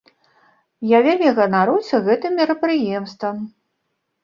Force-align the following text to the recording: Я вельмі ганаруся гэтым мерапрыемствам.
Я 0.91 0.99
вельмі 1.07 1.29
ганаруся 1.41 1.95
гэтым 2.09 2.31
мерапрыемствам. 2.41 3.35